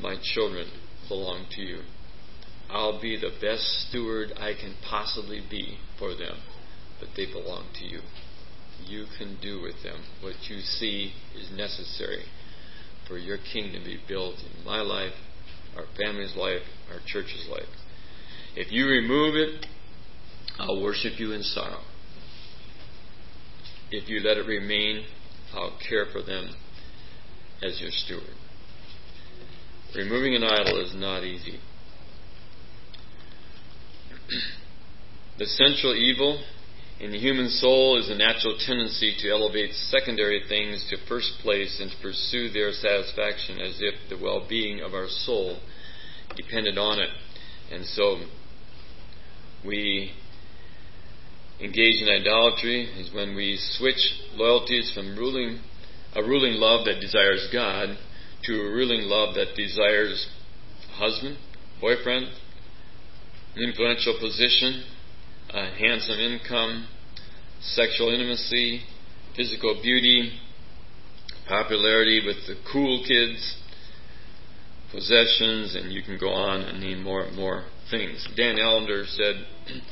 [0.00, 0.70] My children
[1.08, 1.80] belong to you.
[2.68, 6.38] I'll be the best steward I can possibly be for them,
[6.98, 8.00] but they belong to you.
[8.84, 12.24] You can do with them what you see is necessary
[13.06, 15.14] for your kingdom to be built in my life,
[15.76, 17.68] our family's life, our church's life.
[18.56, 19.66] If you remove it,
[20.58, 21.82] I'll worship you in sorrow.
[23.90, 25.04] If you let it remain,
[25.54, 26.56] I'll care for them
[27.62, 28.34] as your steward.
[29.94, 31.60] Removing an idol is not easy.
[35.38, 36.42] The central evil
[36.98, 41.78] in the human soul is a natural tendency to elevate secondary things to first place
[41.80, 45.58] and to pursue their satisfaction as if the well being of our soul
[46.36, 47.10] depended on it.
[47.70, 48.24] And so
[49.64, 50.12] we
[51.60, 55.60] engage in idolatry is when we switch loyalties from ruling
[56.14, 57.98] a ruling love that desires God
[58.44, 60.28] to a ruling love that desires
[60.94, 61.36] husband,
[61.78, 62.26] boyfriend,
[63.56, 64.84] influential position,
[65.52, 66.88] uh, a handsome income,
[67.60, 68.82] sexual intimacy,
[69.36, 70.38] physical beauty,
[71.48, 73.56] popularity with the cool kids,
[74.90, 78.26] possessions, and you can go on and name more and more things.
[78.36, 79.46] Dan Allender said,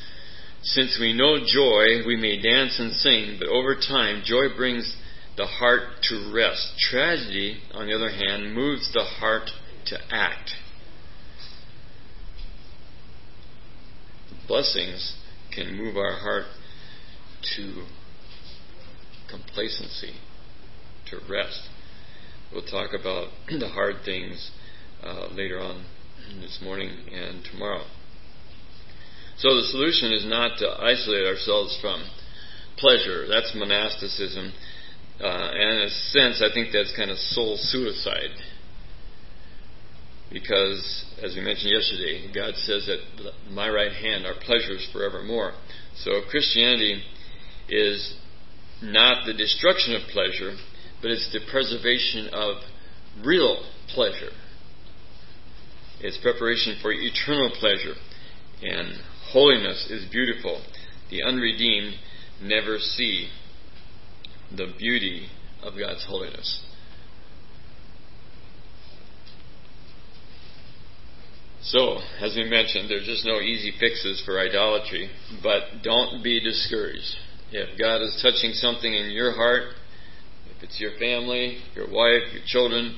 [0.63, 4.97] Since we know joy, we may dance and sing, but over time, joy brings
[5.37, 6.79] the heart to rest.
[6.79, 9.51] Tragedy, on the other hand, moves the heart
[9.87, 10.53] to act.
[14.47, 15.17] Blessings
[15.55, 16.45] can move our heart
[17.57, 17.85] to
[19.31, 20.15] complacency,
[21.11, 21.69] to rest.
[22.53, 24.51] We'll talk about the hard things
[25.03, 25.85] uh, later on
[26.41, 27.85] this morning and tomorrow.
[29.39, 32.05] So the solution is not to isolate ourselves from
[32.79, 33.27] pleasure.
[33.29, 34.53] That's monasticism.
[35.21, 38.31] Uh, and in a sense, I think that's kind of soul suicide.
[40.35, 42.99] Because, as we mentioned yesterday, God says that
[43.53, 45.53] my right hand are pleasures forevermore.
[45.99, 47.01] So Christianity
[47.69, 48.17] is
[48.83, 50.57] not the destruction of pleasure,
[51.01, 52.57] but it's the preservation of
[53.25, 53.63] real
[53.95, 54.33] pleasure.
[56.01, 57.95] It's preparation for eternal pleasure.
[58.61, 58.99] And
[59.31, 60.65] holiness is beautiful.
[61.11, 61.95] The unredeemed
[62.43, 63.29] never see
[64.51, 65.29] the beauty
[65.63, 66.65] of God's holiness.
[71.67, 75.09] So, as we mentioned, there's just no easy fixes for idolatry,
[75.43, 77.17] but don't be discouraged.
[77.53, 79.73] If God is touching something in your heart,
[80.55, 82.95] if it's your family, your wife, your children,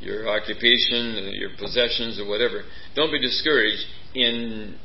[0.00, 3.84] your occupation, your possessions, or whatever, don't be discouraged
[4.14, 4.76] in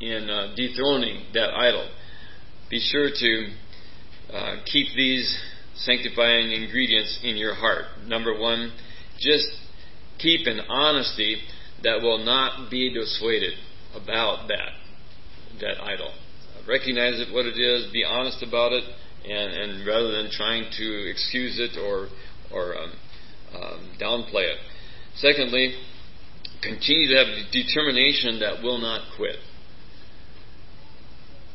[0.00, 1.90] in uh, dethroning that idol.
[2.70, 3.48] Be sure to
[4.32, 5.38] uh, keep these
[5.74, 7.84] sanctifying ingredients in your heart.
[8.06, 8.72] Number one,
[9.18, 9.48] just
[10.18, 11.42] keep an honesty
[11.82, 13.54] that will not be dissuaded
[13.94, 14.72] about that
[15.60, 16.12] that idol.
[16.66, 18.84] Recognize it what it is, be honest about it,
[19.24, 22.08] and, and rather than trying to excuse it or
[22.52, 22.92] or um,
[23.54, 24.58] um, downplay it.
[25.16, 25.74] Secondly,
[26.62, 29.36] continue to have determination that will not quit.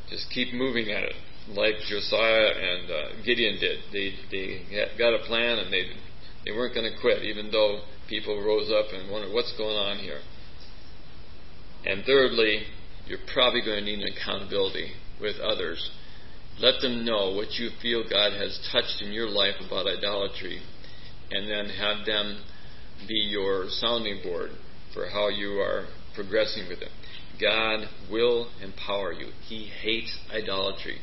[0.10, 1.16] Just keep moving at it,
[1.50, 3.80] like Josiah and uh, Gideon did.
[3.92, 5.84] They they got a plan and they
[6.46, 9.98] they weren't going to quit, even though people rose up and wondered what's going on
[9.98, 10.20] here.
[11.86, 12.64] And thirdly,
[13.08, 14.92] you're probably going to need an accountability
[15.22, 15.92] with others.
[16.60, 20.62] Let them know what you feel God has touched in your life about idolatry,
[21.32, 22.44] and then have them
[23.08, 24.52] be your sounding board
[24.94, 26.90] for how you are progressing with it.
[27.40, 29.28] God will empower you.
[29.48, 31.00] He hates idolatry.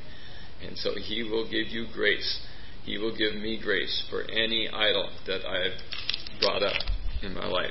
[0.66, 2.40] And so He will give you grace.
[2.84, 5.78] He will give me grace for any idol that I have
[6.40, 6.80] brought up
[7.22, 7.70] in my life.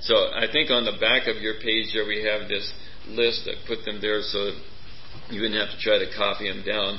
[0.00, 2.72] So I think on the back of your page there we have this
[3.08, 3.48] list.
[3.48, 4.52] I put them there so
[5.30, 6.98] you wouldn't have to try to copy them down.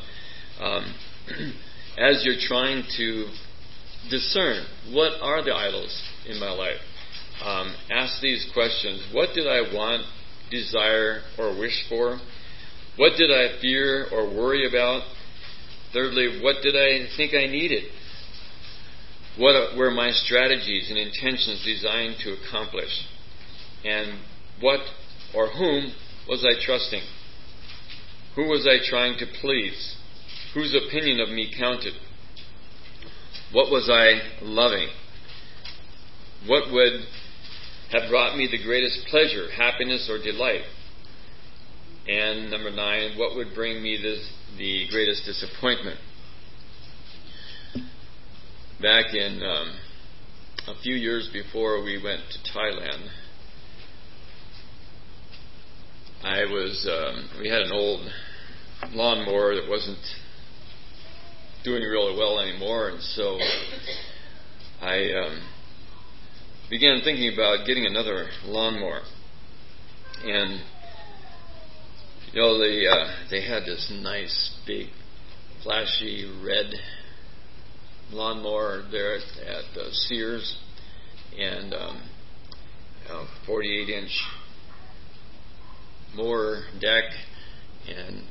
[0.59, 0.95] Um,
[1.97, 3.27] as you're trying to
[4.09, 5.91] discern what are the idols
[6.27, 6.79] in my life,
[7.43, 9.01] um, ask these questions.
[9.13, 10.03] What did I want
[10.51, 12.19] desire or wish for?
[12.97, 15.03] What did I fear or worry about?
[15.93, 17.83] Thirdly, what did I think I needed?
[19.37, 23.05] What were my strategies and intentions designed to accomplish?
[23.85, 24.19] And
[24.59, 24.81] what
[25.33, 25.93] or whom
[26.27, 27.01] was I trusting?
[28.35, 29.95] Who was I trying to please?
[30.53, 31.93] Whose opinion of me counted?
[33.51, 34.89] What was I loving?
[36.45, 37.01] What would
[37.91, 40.61] have brought me the greatest pleasure, happiness, or delight?
[42.07, 44.27] And number nine, what would bring me this,
[44.57, 45.99] the greatest disappointment?
[48.81, 49.75] Back in um,
[50.69, 53.09] a few years before we went to Thailand,
[56.23, 58.09] I was um, we had an old
[58.91, 59.99] lawnmower that wasn't
[61.65, 63.37] doing really well anymore, and so
[64.81, 65.41] I um,
[66.69, 69.01] began thinking about getting another lawnmower.
[70.23, 70.61] And
[72.31, 74.87] you know they uh, they had this nice big
[75.63, 76.73] flashy red
[78.11, 80.57] lawnmower there at, uh, Sears,
[81.37, 82.01] and um,
[83.09, 84.11] you 48 inch
[86.15, 87.03] mower deck,
[87.87, 88.23] and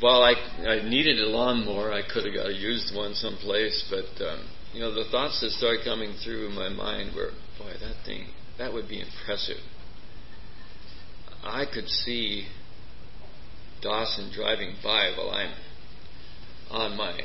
[0.00, 0.32] while I
[0.66, 4.80] I needed a lawnmower, I could have got a used one someplace, but um, you
[4.80, 8.26] know, the thoughts that started coming through my mind were, boy, that thing,
[8.58, 9.58] that would be impressive.
[11.44, 12.48] I could see
[13.82, 15.54] Dawson driving by while I'm
[16.70, 17.18] on my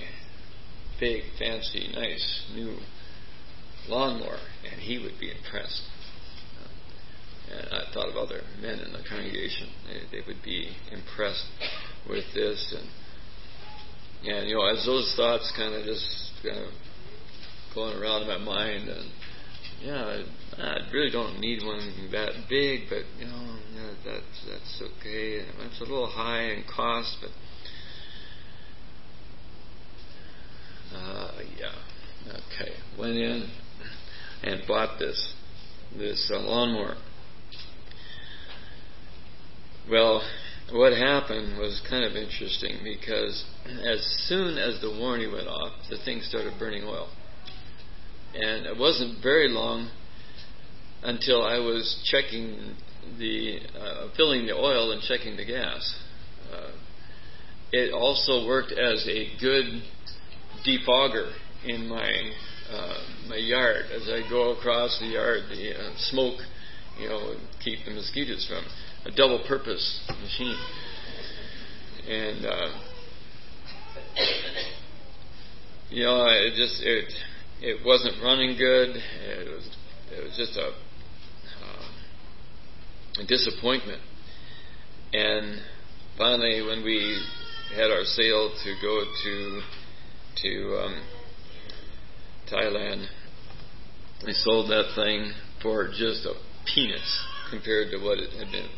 [0.99, 2.77] big, fancy, nice new
[3.87, 4.39] lawnmower,
[4.71, 5.81] and he would be impressed.
[7.51, 11.45] And I thought of other men in the congregation; they, they would be impressed
[12.07, 12.89] with this, and
[14.21, 16.71] and you know, as those thoughts kind of just kind of
[17.73, 19.09] going around in my mind, and
[19.81, 20.21] yeah,
[20.57, 25.45] I, I really don't need one that big, but you know, yeah, that's that's okay.
[25.65, 27.31] It's a little high in cost, but
[30.95, 32.71] uh, yeah, okay.
[32.97, 33.49] Went in
[34.43, 35.33] and bought this
[35.97, 36.95] this uh, lawnmower.
[39.89, 40.21] Well,
[40.71, 45.97] what happened was kind of interesting because as soon as the warning went off, the
[46.05, 47.09] thing started burning oil.
[48.35, 49.89] And it wasn't very long
[51.01, 52.75] until I was checking
[53.17, 55.95] the, uh, filling the oil and checking the gas.
[56.53, 56.71] Uh,
[57.71, 59.81] it also worked as a good
[60.65, 61.31] defogger
[61.65, 62.11] in my
[62.71, 62.97] uh,
[63.27, 65.43] my yard as I go across the yard.
[65.49, 66.39] The uh, smoke,
[66.99, 68.63] you know, keep the mosquitoes from.
[69.05, 70.59] A double-purpose machine,
[72.09, 72.67] and uh,
[75.89, 77.05] you know, it just it
[77.61, 78.89] it wasn't running good.
[78.89, 79.69] It was
[80.11, 80.67] it was just a,
[81.63, 84.01] uh, a disappointment.
[85.13, 85.61] And
[86.17, 87.23] finally, when we
[87.73, 89.61] had our sale to go to
[90.41, 91.01] to um,
[92.51, 93.07] Thailand,
[94.25, 96.33] we sold that thing for just a
[96.73, 98.69] peanuts compared to what it had been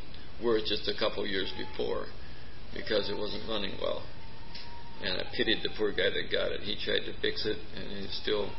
[0.43, 2.05] worth just a couple years before
[2.73, 4.03] because it wasn't running well.
[5.03, 6.61] And I pitied the poor guy that got it.
[6.61, 8.49] He tried to fix it, and he still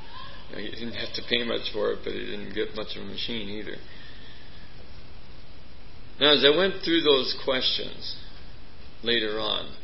[0.50, 2.96] you know, he didn't have to pay much for it, but he didn't get much
[2.96, 3.76] of a machine either.
[6.20, 8.16] Now, as I went through those questions
[9.02, 9.74] later on,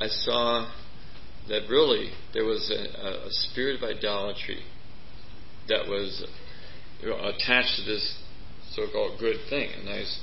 [0.00, 0.70] I saw
[1.48, 4.62] that really there was a, a spirit of idolatry
[5.68, 6.26] that was
[7.00, 8.18] you know, attached to this
[8.74, 10.20] so-called good thing, a nice,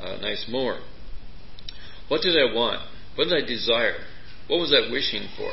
[0.00, 0.80] uh, nice mower.
[2.08, 2.80] What did I want?
[3.16, 3.98] What did I desire?
[4.48, 5.52] What was I wishing for?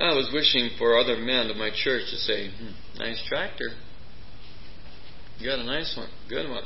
[0.00, 3.70] I was wishing for other men of my church to say, hmm, "Nice tractor.
[5.38, 6.64] You got a nice one, good one."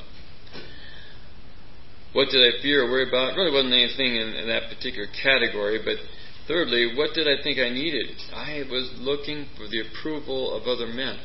[2.12, 3.36] What did I fear or worry about?
[3.36, 5.96] Really wasn't anything in, in that particular category, but
[6.46, 8.12] thirdly, what did I think I needed?
[8.34, 11.18] I was looking for the approval of other men.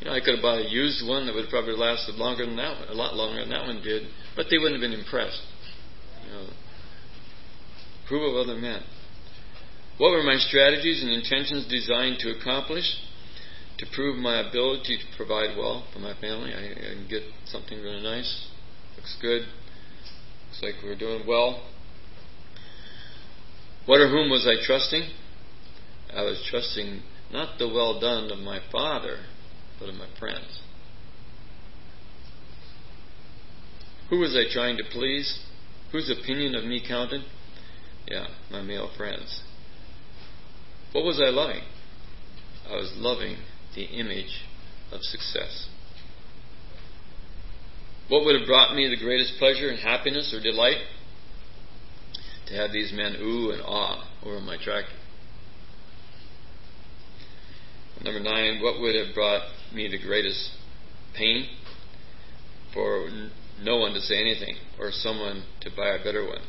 [0.00, 2.46] You know, I could have bought a used one that would have probably lasted longer
[2.46, 4.98] than that one, a lot longer than that one did, but they wouldn't have been
[4.98, 5.42] impressed.
[6.24, 6.46] You know,
[8.04, 8.82] approval of other men.
[9.98, 12.84] What were my strategies and intentions designed to accomplish?
[13.78, 16.52] To prove my ability to provide well for my family.
[16.52, 18.48] I, I can get something really nice.
[19.02, 19.42] Looks good.
[19.42, 21.60] Looks like we're doing well.
[23.84, 25.08] What or whom was I trusting?
[26.14, 29.16] I was trusting not the well done of my father,
[29.80, 30.60] but of my friends.
[34.08, 35.40] Who was I trying to please?
[35.90, 37.22] Whose opinion of me counted?
[38.06, 39.42] Yeah, my male friends.
[40.92, 41.62] What was I loving?
[42.70, 43.38] I was loving
[43.74, 44.44] the image
[44.92, 45.66] of success.
[48.08, 50.78] What would have brought me the greatest pleasure and happiness or delight?
[52.48, 54.92] To have these men ooh and ah over my tractor.
[58.04, 59.42] Number nine, what would have brought
[59.72, 60.50] me the greatest
[61.16, 61.46] pain?
[62.74, 63.08] For
[63.62, 66.42] no one to say anything or someone to buy a better one.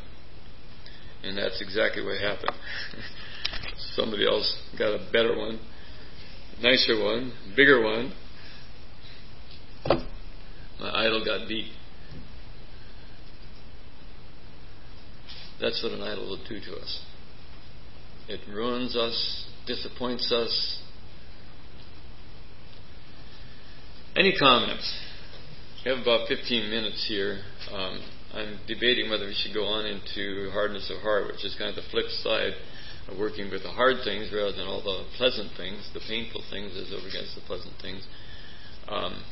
[1.22, 2.56] And that's exactly what happened.
[3.94, 5.60] Somebody else got a better one,
[6.60, 8.12] nicer one, bigger one.
[10.80, 11.72] My idol got beat.
[15.60, 17.00] That's what an idol will do to us.
[18.28, 20.80] It ruins us, disappoints us.
[24.16, 24.98] Any comments?
[25.84, 27.40] We have about 15 minutes here.
[27.72, 28.00] Um,
[28.32, 31.76] I'm debating whether we should go on into hardness of heart, which is kind of
[31.76, 32.54] the flip side
[33.08, 36.76] of working with the hard things rather than all the pleasant things, the painful things
[36.76, 38.06] as over against the pleasant things.
[38.88, 39.24] Um,